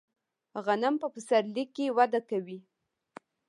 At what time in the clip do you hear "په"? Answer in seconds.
1.01-1.07